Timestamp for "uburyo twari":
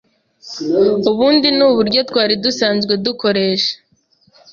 1.69-2.33